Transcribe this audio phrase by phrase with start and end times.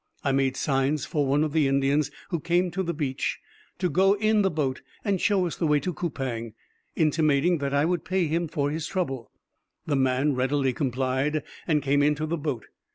[0.23, 3.39] I made signs for one of the Indians who came to the beach
[3.77, 6.53] to go in the boat and show us the way to Coupang,
[6.95, 9.29] intimating that I would pay him for his trouble;
[9.85, 12.65] the man readily complied, and came into the boat.